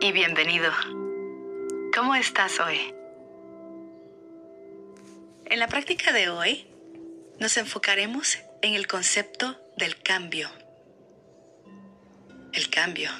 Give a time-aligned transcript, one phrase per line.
[0.00, 0.70] y bienvenido.
[1.92, 2.94] ¿Cómo estás hoy?
[5.46, 6.68] En la práctica de hoy
[7.40, 10.50] nos enfocaremos en el concepto del cambio.
[12.52, 13.10] El cambio.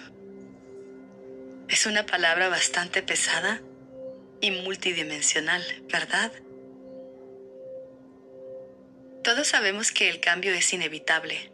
[1.69, 3.61] Es una palabra bastante pesada
[4.41, 6.33] y multidimensional, ¿verdad?
[9.25, 11.51] Todos sabemos que el cambio es inevitable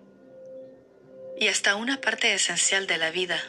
[1.39, 3.43] y hasta una parte esencial de la vida.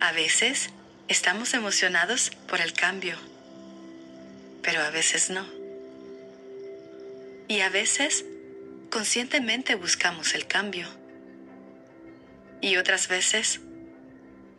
[0.00, 0.70] A veces
[1.08, 3.18] estamos emocionados por el cambio,
[4.62, 5.46] pero a veces no.
[7.48, 8.24] Y a veces
[8.90, 10.88] conscientemente buscamos el cambio.
[12.62, 13.60] Y otras veces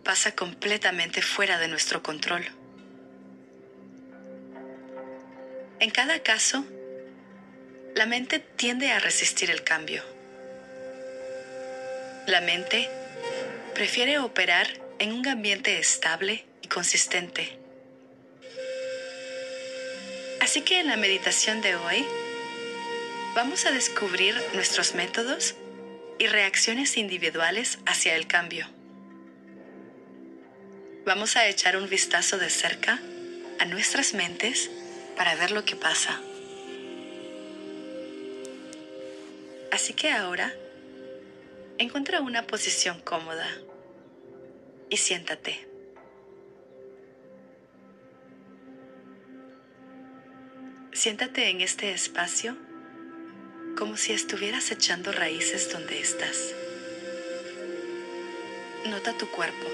[0.03, 2.45] pasa completamente fuera de nuestro control.
[5.79, 6.63] En cada caso,
[7.95, 10.03] la mente tiende a resistir el cambio.
[12.27, 12.87] La mente
[13.73, 17.57] prefiere operar en un ambiente estable y consistente.
[20.39, 22.05] Así que en la meditación de hoy
[23.33, 25.55] vamos a descubrir nuestros métodos
[26.19, 28.67] y reacciones individuales hacia el cambio.
[31.03, 32.99] Vamos a echar un vistazo de cerca
[33.57, 34.69] a nuestras mentes
[35.17, 36.21] para ver lo que pasa.
[39.71, 40.53] Así que ahora,
[41.79, 43.49] encuentra una posición cómoda
[44.91, 45.67] y siéntate.
[50.91, 52.57] Siéntate en este espacio
[53.77, 56.53] como si estuvieras echando raíces donde estás.
[58.87, 59.67] Nota tu cuerpo.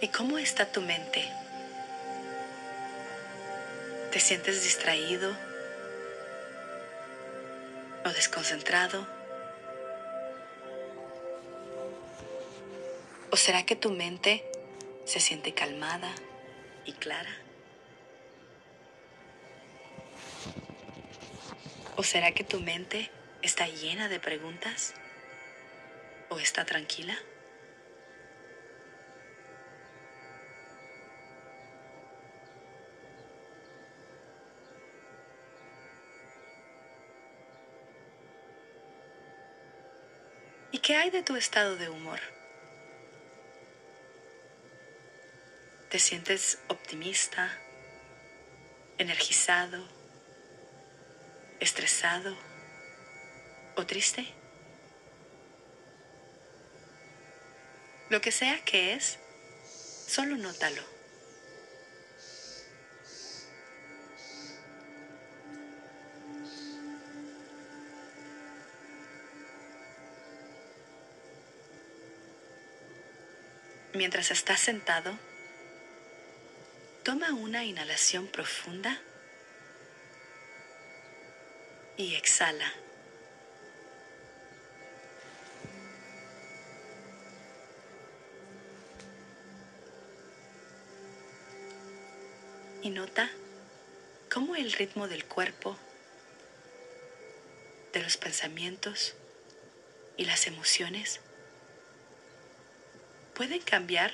[0.00, 1.41] ¿Y cómo está tu mente?
[4.12, 5.34] ¿Te sientes distraído
[8.04, 9.06] o desconcentrado?
[13.30, 14.44] ¿O será que tu mente
[15.06, 16.14] se siente calmada
[16.84, 17.34] y clara?
[21.96, 24.92] ¿O será que tu mente está llena de preguntas?
[26.28, 27.16] ¿O está tranquila?
[40.82, 42.18] Qué hay de tu estado de humor?
[45.88, 47.56] ¿Te sientes optimista,
[48.98, 49.86] energizado,
[51.60, 52.36] estresado
[53.76, 54.26] o triste?
[58.10, 59.18] Lo que sea que es,
[60.08, 60.82] solo nótalo.
[73.94, 75.18] Mientras estás sentado,
[77.02, 78.98] toma una inhalación profunda
[81.98, 82.72] y exhala.
[92.80, 93.30] Y nota
[94.32, 95.76] cómo el ritmo del cuerpo,
[97.92, 99.14] de los pensamientos
[100.16, 101.20] y las emociones
[103.34, 104.12] pueden cambiar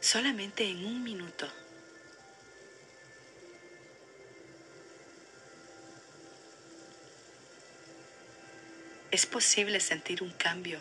[0.00, 1.48] solamente en un minuto.
[9.10, 10.80] Es posible sentir un cambio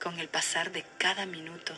[0.00, 1.74] con el pasar de cada minuto.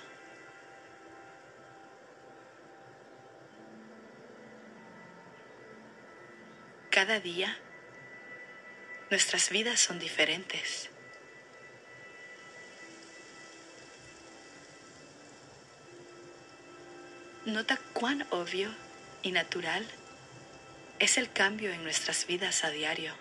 [6.91, 7.57] Cada día
[9.11, 10.92] nuestras vidas son diferentes.
[17.45, 18.73] Nota cuán obvio
[19.23, 19.85] y natural
[21.01, 23.13] es el cambio en nuestras vidas a diario.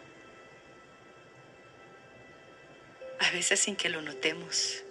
[3.20, 4.84] A veces sin que lo notemos.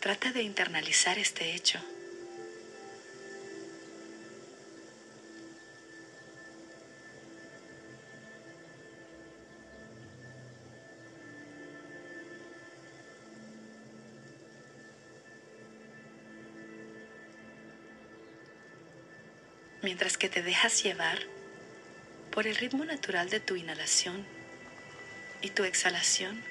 [0.00, 1.80] Trata de internalizar este hecho.
[19.84, 21.18] Mientras que te dejas llevar
[22.32, 24.26] por el ritmo natural de tu inhalación
[25.42, 26.42] y tu exhalación.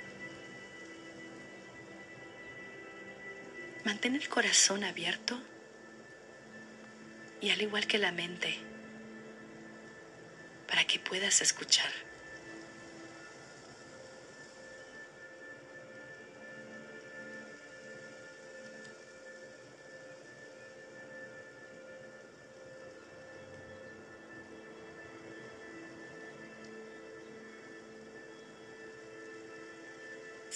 [3.84, 5.42] Mantén el corazón abierto
[7.42, 8.56] y al igual que la mente,
[10.68, 11.92] para que puedas escuchar.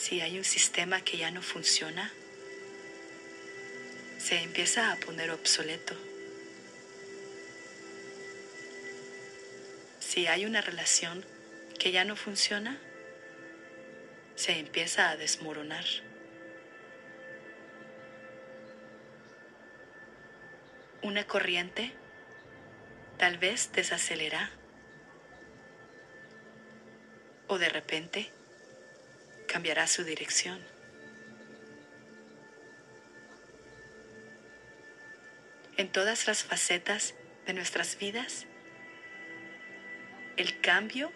[0.07, 2.09] Si hay un sistema que ya no funciona,
[4.17, 5.95] se empieza a poner obsoleto.
[9.99, 11.25] Si hay una relación
[11.77, 12.79] que ya no funciona,
[14.35, 15.83] se empieza a desmoronar.
[21.01, 21.91] Una corriente
[23.17, 24.51] tal vez desacelera
[27.47, 28.36] o de repente
[29.47, 30.59] cambiará su dirección.
[35.77, 37.13] En todas las facetas
[37.45, 38.45] de nuestras vidas,
[40.35, 41.11] el cambio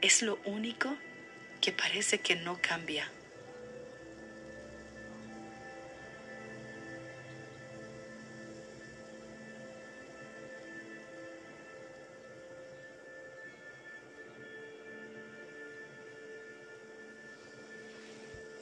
[0.00, 0.96] es lo único
[1.60, 3.10] que parece que no cambia.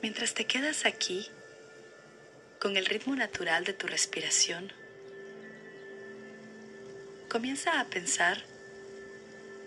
[0.05, 1.31] Mientras te quedas aquí,
[2.61, 4.71] con el ritmo natural de tu respiración,
[7.31, 8.37] comienza a pensar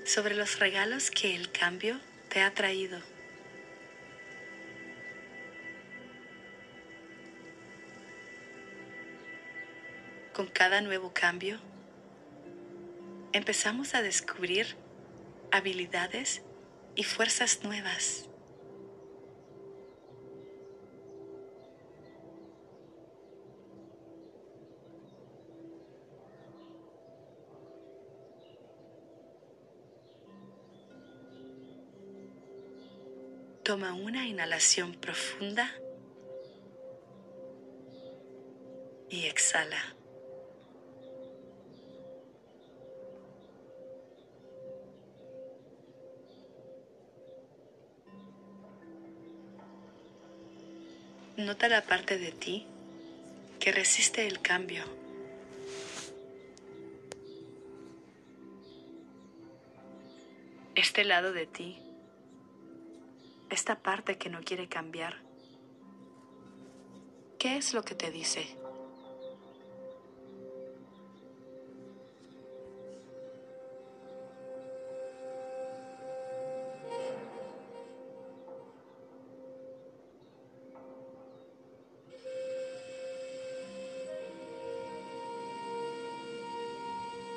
[0.06, 2.00] sobre los regalos que el cambio
[2.30, 3.00] te ha traído.
[10.34, 11.60] Con cada nuevo cambio,
[13.34, 14.76] empezamos a descubrir
[15.50, 16.44] habilidades
[16.94, 18.27] y fuerzas nuevas.
[33.68, 35.70] Toma una inhalación profunda
[39.10, 39.94] y exhala.
[51.36, 52.66] Nota la parte de ti
[53.60, 54.86] que resiste el cambio.
[60.76, 61.82] Este lado de ti
[63.58, 65.16] esta parte que no quiere cambiar,
[67.40, 68.56] ¿qué es lo que te dice?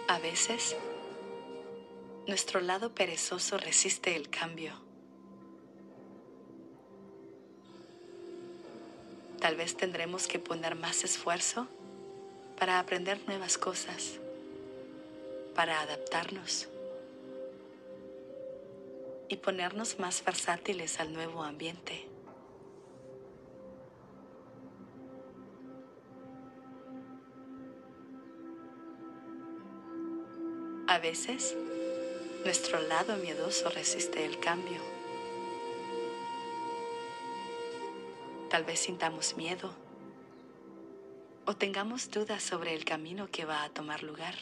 [0.06, 0.76] A veces,
[2.28, 4.89] nuestro lado perezoso resiste el cambio.
[9.40, 11.66] Tal vez tendremos que poner más esfuerzo
[12.58, 14.20] para aprender nuevas cosas,
[15.54, 16.68] para adaptarnos
[19.28, 22.06] y ponernos más versátiles al nuevo ambiente.
[30.86, 31.56] A veces,
[32.44, 34.89] nuestro lado miedoso resiste el cambio.
[38.50, 39.70] Tal vez sintamos miedo
[41.46, 44.34] o tengamos dudas sobre el camino que va a tomar lugar.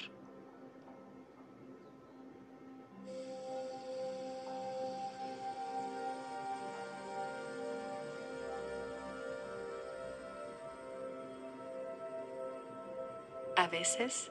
[13.57, 14.31] A veces,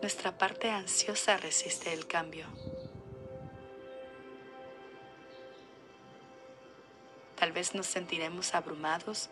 [0.00, 2.46] nuestra parte ansiosa resiste el cambio.
[7.44, 9.28] Tal vez nos sentiremos abrumados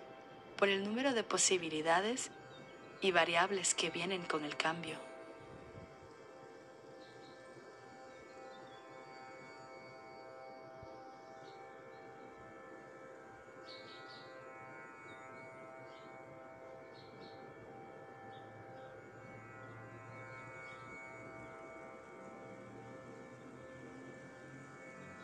[0.59, 2.31] por el número de posibilidades
[3.01, 4.99] y variables que vienen con el cambio.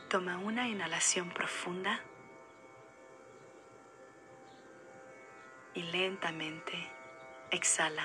[0.09, 2.00] Toma una inhalación profunda.
[5.78, 6.73] Y lentamente
[7.52, 8.02] exhala.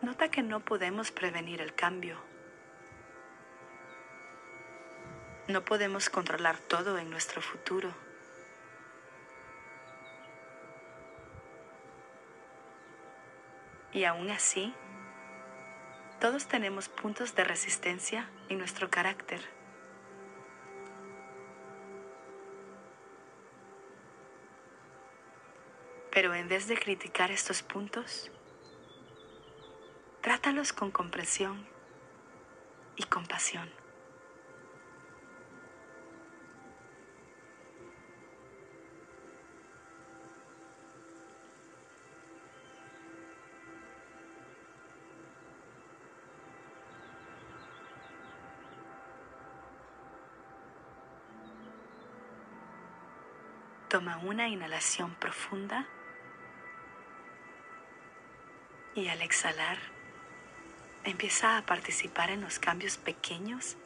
[0.00, 2.16] Nota que no podemos prevenir el cambio.
[5.48, 8.05] No podemos controlar todo en nuestro futuro.
[13.96, 14.74] Y aún así,
[16.20, 19.40] todos tenemos puntos de resistencia en nuestro carácter.
[26.10, 28.30] Pero en vez de criticar estos puntos,
[30.20, 31.66] trátalos con comprensión
[32.96, 33.85] y compasión.
[53.88, 55.86] Toma una inhalación profunda
[58.96, 59.78] y al exhalar
[61.04, 63.76] empieza a participar en los cambios pequeños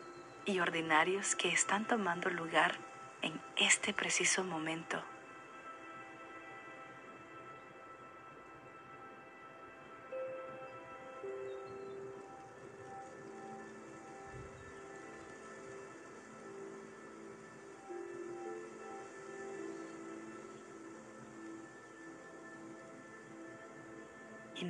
[0.46, 2.78] y ordinarios que están tomando lugar
[3.20, 5.02] en este preciso momento.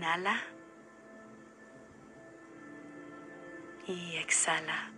[0.01, 0.41] Inhala.
[3.87, 4.91] Y exhala.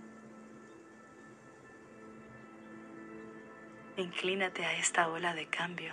[3.96, 5.92] Inclínate a esta ola de cambio.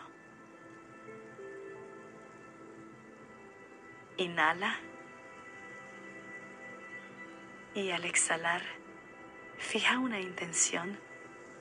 [4.18, 4.76] Inhala.
[7.74, 8.62] Y al exhalar,
[9.58, 11.00] fija una intención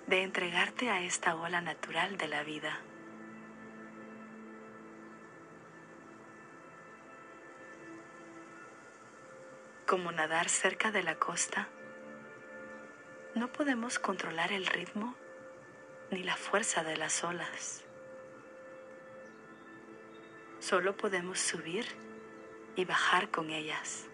[0.07, 2.79] de entregarte a esta ola natural de la vida.
[9.89, 11.67] Como nadar cerca de la costa,
[13.35, 15.15] no podemos controlar el ritmo
[16.11, 17.85] ni la fuerza de las olas.
[20.61, 21.87] Solo podemos subir
[22.77, 24.05] y bajar con ellas.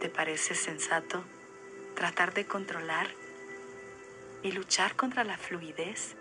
[0.00, 1.24] ¿Te parece sensato
[1.94, 3.08] tratar de controlar
[4.42, 6.14] y luchar contra la fluidez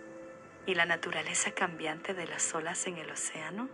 [0.69, 3.67] y la naturaleza cambiante de las olas en el océano?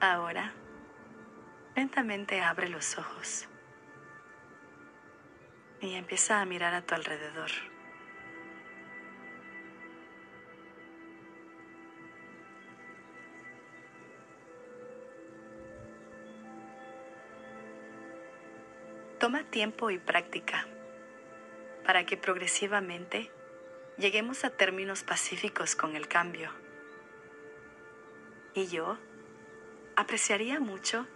[0.00, 0.52] Ahora,
[1.76, 3.46] lentamente abre los ojos
[5.80, 7.50] y empieza a mirar a tu alrededor.
[19.20, 20.66] Toma tiempo y práctica
[21.84, 23.30] para que progresivamente
[23.98, 26.50] lleguemos a términos pacíficos con el cambio.
[28.54, 28.96] Y yo
[29.94, 31.06] apreciaría mucho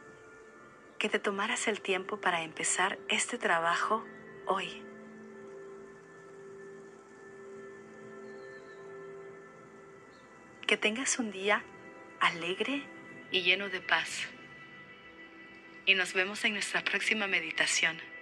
[0.99, 4.04] que te tomaras el tiempo para empezar este trabajo
[4.46, 4.82] hoy.
[10.66, 11.64] Que tengas un día
[12.20, 12.82] alegre
[13.30, 14.28] y lleno de paz
[15.87, 18.13] y nos vemos en nuestra próxima meditación.